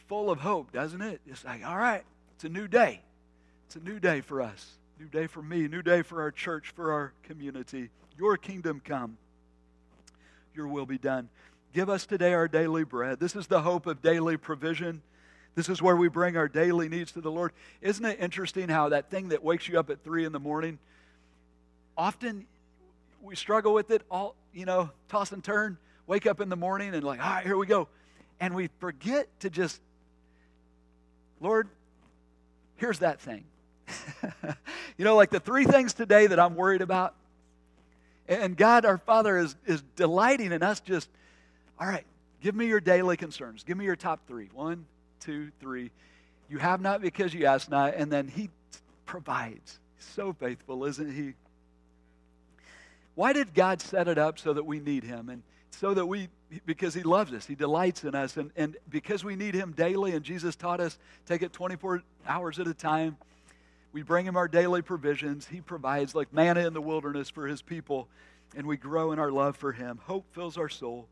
[0.08, 1.20] full of hope, doesn't it?
[1.26, 2.02] It's like, all right,
[2.34, 3.00] it's a new day.
[3.66, 4.72] It's a new day for us.
[4.98, 7.88] New day for me, new day for our church, for our community.
[8.18, 9.16] Your kingdom come.
[10.54, 11.28] Your will be done.
[11.72, 13.20] Give us today our daily bread.
[13.20, 15.02] This is the hope of daily provision.
[15.54, 17.52] This is where we bring our daily needs to the Lord.
[17.80, 20.78] Isn't it interesting how that thing that wakes you up at three in the morning,
[21.96, 22.46] often
[23.22, 26.94] we struggle with it all, you know, toss and turn, wake up in the morning
[26.94, 27.88] and like, all right, here we go.
[28.40, 29.80] And we forget to just,
[31.40, 31.68] Lord,
[32.76, 33.44] here's that thing.
[34.96, 37.14] you know, like the three things today that I'm worried about.
[38.26, 41.08] And God, our Father, is, is delighting in us just,
[41.78, 42.04] all right,
[42.40, 43.64] give me your daily concerns.
[43.64, 44.48] Give me your top three.
[44.54, 44.86] One,
[45.20, 45.90] two, three.
[46.48, 48.50] You have not because you ask not, and then He
[49.04, 49.78] provides.
[49.98, 51.34] So faithful, isn't He?
[53.14, 55.28] Why did God set it up so that we need Him?
[55.28, 56.28] And so that we,
[56.66, 60.12] because He loves us, He delights in us, and, and because we need Him daily,
[60.12, 63.16] and Jesus taught us take it 24 hours at a time.
[63.92, 65.46] We bring Him our daily provisions.
[65.46, 68.08] He provides like manna in the wilderness for His people,
[68.56, 70.00] and we grow in our love for Him.
[70.04, 71.08] Hope fills our soul.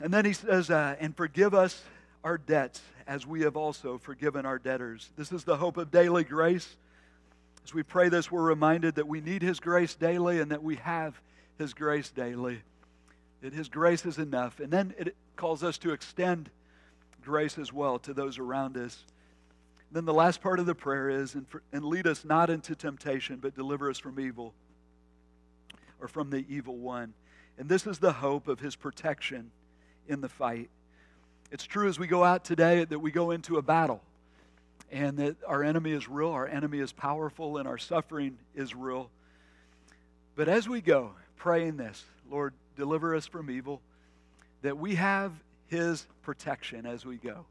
[0.00, 1.82] And then He says, uh, and forgive us
[2.24, 5.10] our debts as we have also forgiven our debtors.
[5.16, 6.76] This is the hope of daily grace.
[7.64, 10.76] As we pray this, we're reminded that we need His grace daily and that we
[10.76, 11.20] have
[11.58, 12.62] His grace daily.
[13.42, 14.58] That His grace is enough.
[14.60, 16.50] And then it calls us to extend
[17.22, 19.04] grace as well to those around us.
[19.92, 22.74] Then the last part of the prayer is, and, for, and lead us not into
[22.74, 24.54] temptation, but deliver us from evil
[26.00, 27.12] or from the evil one.
[27.58, 29.50] And this is the hope of His protection
[30.08, 30.70] in the fight.
[31.50, 34.02] It's true as we go out today that we go into a battle
[34.90, 39.10] and that our enemy is real, our enemy is powerful, and our suffering is real.
[40.34, 43.80] But as we go, praying this, Lord, deliver us from evil,
[44.62, 45.32] that we have
[45.68, 47.46] His protection as we go.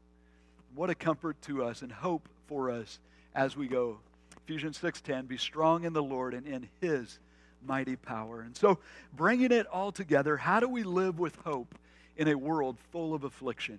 [0.74, 2.98] What a comfort to us and hope for us
[3.34, 3.98] as we go.
[4.46, 7.18] Ephesians 6:10 be strong in the Lord and in his
[7.64, 8.40] mighty power.
[8.40, 8.78] And so
[9.14, 11.74] bringing it all together, how do we live with hope
[12.16, 13.78] in a world full of affliction?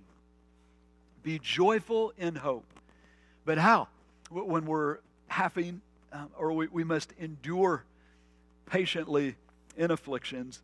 [1.21, 2.65] Be joyful in hope.
[3.45, 3.88] But how?
[4.29, 7.84] When we're having, um, or we, we must endure
[8.65, 9.36] patiently
[9.77, 10.62] in afflictions.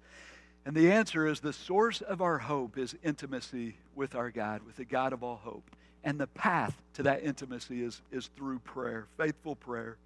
[0.69, 4.75] And the answer is the source of our hope is intimacy with our God, with
[4.75, 5.63] the God of all hope.
[6.03, 9.97] And the path to that intimacy is, is through prayer, faithful prayer.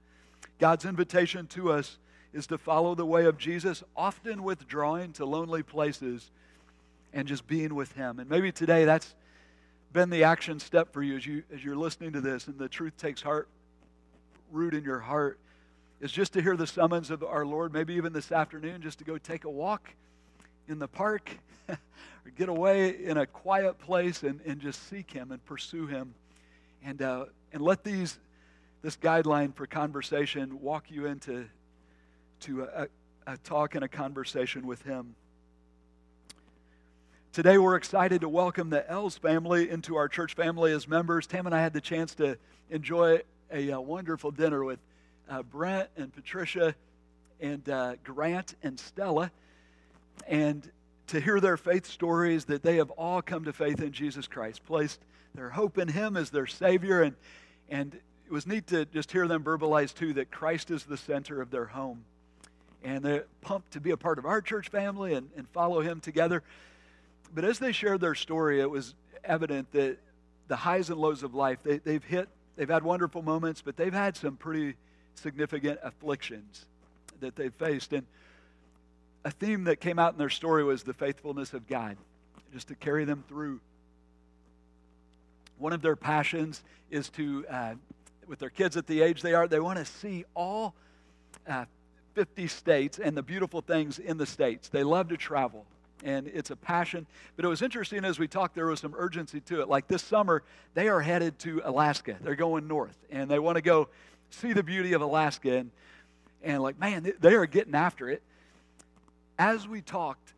[0.60, 1.98] God's invitation to us
[2.32, 6.32] is to follow the way of Jesus, often withdrawing to lonely places
[7.12, 8.18] and just being with Him.
[8.18, 9.16] And maybe today that's
[9.92, 12.70] been the action step for you as, you as you're listening to this and the
[12.70, 13.50] truth takes heart
[14.50, 15.40] root in your heart
[16.00, 19.04] is just to hear the summons of our Lord, maybe even this afternoon, just to
[19.04, 19.94] go take a walk
[20.68, 21.30] in the park
[21.70, 21.78] or
[22.36, 26.14] get away in a quiet place and, and just seek Him and pursue Him.
[26.86, 28.18] And, uh, and let these,
[28.82, 31.46] this guideline for conversation walk you into
[32.42, 32.88] to a,
[33.26, 35.16] a talk and a conversation with Him.
[37.32, 41.26] Today, we're excited to welcome the Els family into our church family as members.
[41.26, 42.38] Tam and I had the chance to
[42.70, 44.80] enjoy a, a uh, wonderful dinner with
[45.30, 46.76] uh, Brent and Patricia
[47.40, 49.32] and uh, Grant and Stella,
[50.28, 50.70] and
[51.08, 54.66] to hear their faith stories that they have all come to faith in Jesus Christ,
[54.66, 55.00] placed
[55.36, 57.16] their hope in Him as their Savior, and,
[57.70, 61.42] and it was neat to just hear them verbalize too that Christ is the center
[61.42, 62.06] of their home.
[62.84, 66.00] And they're pumped to be a part of our church family and, and follow Him
[66.00, 66.44] together.
[67.34, 68.94] But as they shared their story, it was
[69.24, 69.98] evident that
[70.48, 73.94] the highs and lows of life, they, they've hit, they've had wonderful moments, but they've
[73.94, 74.76] had some pretty
[75.16, 76.66] significant afflictions
[77.20, 77.94] that they've faced.
[77.94, 78.06] And
[79.26, 81.98] a theme that came out in their story was the faithfulness of God,
[82.52, 83.60] just to carry them through.
[85.58, 87.76] One of their passions is to, uh,
[88.28, 90.74] with their kids at the age they are, they want to see all
[91.48, 91.66] uh,
[92.16, 94.70] 50 states and the beautiful things in the states.
[94.70, 95.66] They love to travel
[96.04, 97.08] and it's a passion.
[97.36, 99.70] But it was interesting as we talked, there was some urgency to it.
[99.70, 100.44] Like this summer,
[100.74, 102.18] they are headed to Alaska.
[102.22, 103.88] They're going north, and they want to go
[104.30, 105.58] see the beauty of Alaska.
[105.58, 105.72] And,
[106.44, 108.22] and like, man, they are getting after it
[109.38, 110.34] as we talked,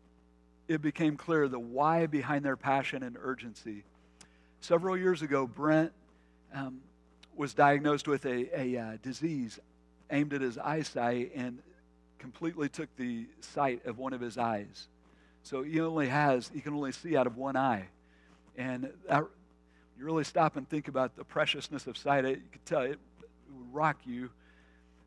[0.68, 3.84] it became clear the why behind their passion and urgency.
[4.60, 5.92] Several years ago, Brent
[6.54, 6.80] um,
[7.36, 9.60] was diagnosed with a, a uh, disease
[10.10, 11.58] aimed at his eyesight and
[12.18, 14.88] completely took the sight of one of his eyes.
[15.42, 17.84] So he only has, he can only see out of one eye.
[18.56, 19.24] And that,
[19.98, 22.90] you really stop and think about the preciousness of sight, it, you could tell it,
[22.92, 22.98] it
[23.50, 24.30] would rock you.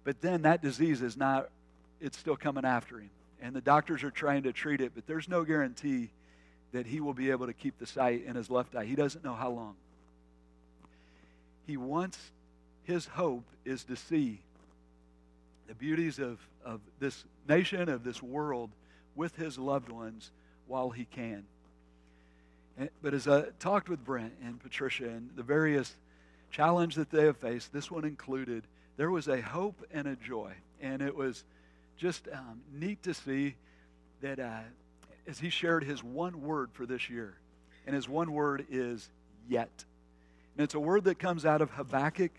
[0.04, 1.50] But then that disease is not,
[2.00, 3.10] it's still coming after him
[3.42, 6.10] and the doctors are trying to treat it, but there's no guarantee
[6.72, 8.86] that he will be able to keep the sight in his left eye.
[8.86, 9.76] He doesn't know how long.
[11.66, 12.18] He wants,
[12.84, 14.40] his hope is to see
[15.68, 18.72] the beauties of, of this nation, of this world,
[19.16, 20.32] with his loved ones
[20.68, 21.44] while he can.
[22.78, 25.96] And, but as I talked with Brent and Patricia and the various
[26.52, 28.64] challenges that they have faced, this one included,
[28.98, 30.54] there was a hope and a joy.
[30.82, 31.44] And it was
[32.00, 33.56] just um, neat to see
[34.22, 34.62] that uh,
[35.28, 37.38] as he shared his one word for this year,
[37.86, 39.10] and his one word is
[39.50, 39.84] yet.
[40.56, 42.32] And it's a word that comes out of Habakkuk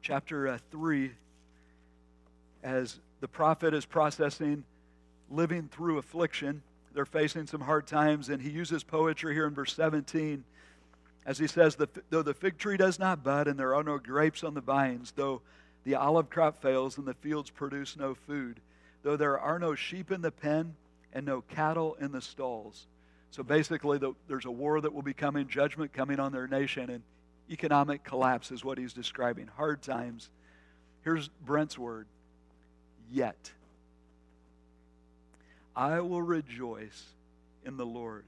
[0.00, 1.10] chapter uh, 3
[2.62, 4.64] as the prophet is processing
[5.28, 6.62] living through affliction.
[6.94, 10.44] They're facing some hard times, and he uses poetry here in verse 17
[11.26, 11.76] as he says,
[12.08, 15.12] Though the fig tree does not bud and there are no grapes on the vines,
[15.14, 15.42] though
[15.84, 18.60] the olive crop fails and the fields produce no food,
[19.02, 20.74] though there are no sheep in the pen
[21.12, 22.86] and no cattle in the stalls.
[23.30, 26.90] So basically, the, there's a war that will be coming, judgment coming on their nation,
[26.90, 27.02] and
[27.50, 29.48] economic collapse is what he's describing.
[29.56, 30.30] Hard times.
[31.04, 32.06] Here's Brent's word
[33.10, 33.52] yet.
[35.76, 37.04] I will rejoice
[37.64, 38.24] in the Lord.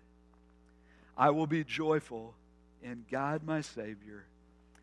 [1.16, 2.34] I will be joyful
[2.82, 4.24] in God my Savior.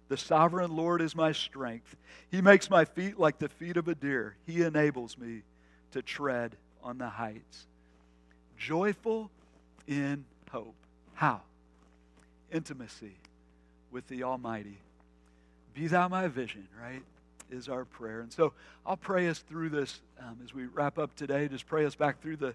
[0.10, 1.96] The sovereign Lord is my strength.
[2.32, 4.36] He makes my feet like the feet of a deer.
[4.46, 5.42] He enables me
[5.92, 7.66] to tread on the heights.
[8.58, 9.30] Joyful
[9.88, 10.76] in hope.
[11.14, 11.42] How?
[12.52, 13.16] Intimacy
[13.92, 14.78] with the Almighty.
[15.74, 17.04] Be thou my vision, right?
[17.52, 18.22] Is our prayer.
[18.22, 18.54] And so
[18.86, 21.48] I'll pray us through this um, as we wrap up today.
[21.48, 22.54] Just pray us back through the,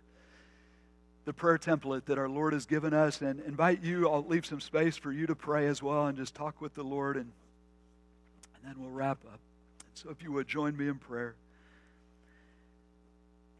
[1.25, 4.09] the prayer template that our Lord has given us and invite you.
[4.09, 6.83] I'll leave some space for you to pray as well and just talk with the
[6.83, 7.31] Lord and
[8.63, 9.41] and then we'll wrap up.
[9.95, 11.35] So if you would join me in prayer.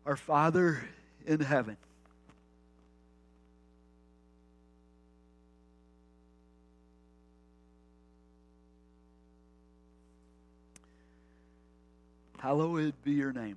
[0.05, 0.83] Our Father
[1.25, 1.77] in heaven,
[12.41, 13.57] hallowed be your name.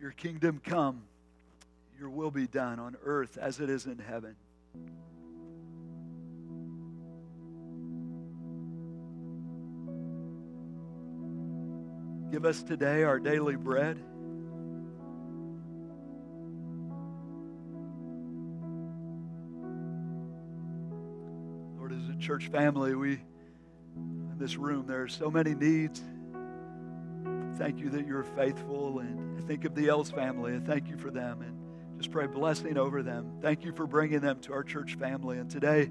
[0.00, 1.02] Your kingdom come
[2.04, 4.36] your will be done on earth as it is in heaven.
[12.30, 13.98] Give us today our daily bread.
[21.78, 23.12] Lord, as a church family, we
[23.96, 26.02] in this room, there are so many needs.
[27.56, 28.98] Thank you that you're faithful.
[28.98, 30.54] And I think of the Els family.
[30.54, 31.40] I thank you for them.
[31.40, 31.63] And
[32.04, 33.38] just pray blessing over them.
[33.40, 35.38] Thank you for bringing them to our church family.
[35.38, 35.90] And today,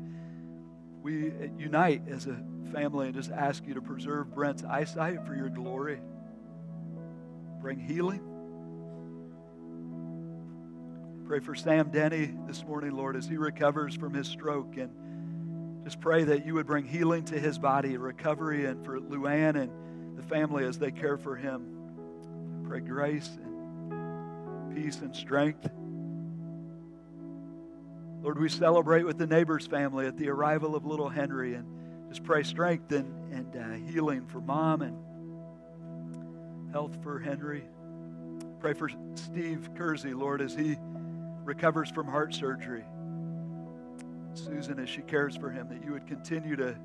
[1.01, 2.37] we unite as a
[2.71, 5.99] family and just ask you to preserve Brent's eyesight for your glory.
[7.61, 8.21] Bring healing.
[11.25, 14.77] Pray for Sam Denny this morning, Lord, as he recovers from his stroke.
[14.77, 19.55] And Just pray that you would bring healing to his body, recovery, and for Luann
[19.55, 21.65] and the family as they care for him.
[22.67, 25.67] Pray grace and peace and strength.
[28.23, 31.67] Lord, we celebrate with the neighbor's family at the arrival of little Henry and
[32.07, 34.95] just pray strength and, and uh, healing for mom and
[36.71, 37.65] health for Henry.
[38.61, 40.77] Pray for Steve Kersey, Lord, as he
[41.43, 42.85] recovers from heart surgery.
[44.35, 46.77] Susan, as she cares for him, that you would continue to,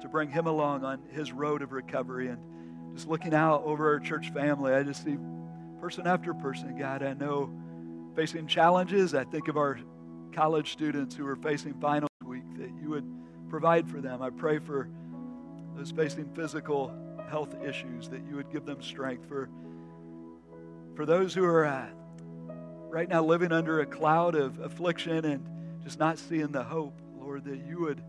[0.00, 2.28] to bring him along on his road of recovery.
[2.28, 5.18] And just looking out over our church family, I just see
[5.82, 7.52] person after person, God, I know
[8.14, 9.14] facing challenges.
[9.14, 9.78] I think of our
[10.32, 13.04] college students who are facing finals week, that you would
[13.48, 14.22] provide for them.
[14.22, 14.88] I pray for
[15.76, 16.92] those facing physical
[17.28, 19.26] health issues, that you would give them strength.
[19.28, 19.48] For,
[20.94, 21.86] for those who are uh,
[22.88, 25.46] right now living under a cloud of affliction and
[25.84, 28.02] just not seeing the hope, Lord, that you would,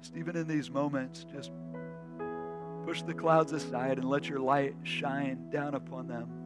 [0.00, 1.50] just even in these moments, just
[2.86, 6.39] push the clouds aside and let your light shine down upon them.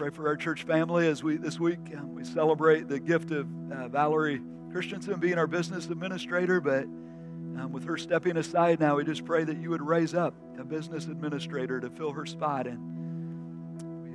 [0.00, 3.46] Pray for our church family as we this week um, we celebrate the gift of
[3.70, 4.40] uh, Valerie
[4.72, 9.44] Christensen being our business administrator, but um, with her stepping aside now, we just pray
[9.44, 12.80] that you would raise up a business administrator to fill her spot and
[14.02, 14.08] we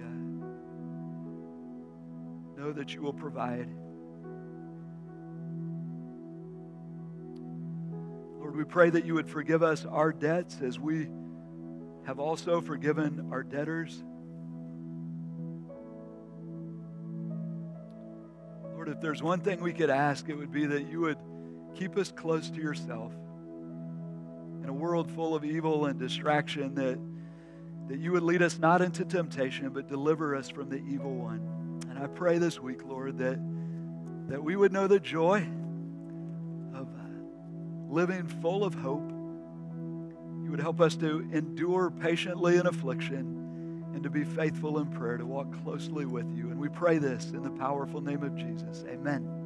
[2.59, 3.69] know that you will provide.
[8.39, 11.09] Lord, we pray that you would forgive us our debts as we
[12.07, 14.03] have also forgiven our debtors.
[18.95, 21.17] If there's one thing we could ask, it would be that you would
[21.75, 23.11] keep us close to yourself
[24.63, 26.97] in a world full of evil and distraction, that,
[27.89, 31.81] that you would lead us not into temptation, but deliver us from the evil one.
[31.89, 33.37] And I pray this week, Lord, that,
[34.29, 35.45] that we would know the joy
[36.73, 39.11] of uh, living full of hope.
[40.41, 43.34] You would help us to endure patiently in affliction
[43.95, 46.51] and to be faithful in prayer, to walk closely with you.
[46.51, 48.83] And we pray this in the powerful name of Jesus.
[48.87, 49.45] Amen.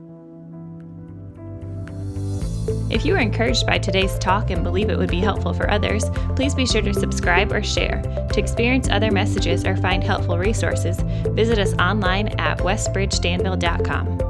[2.89, 6.03] If you were encouraged by today's talk and believe it would be helpful for others,
[6.35, 8.01] please be sure to subscribe or share.
[8.33, 14.28] To experience other messages or find helpful resources, visit us online at westbridgedanville.com.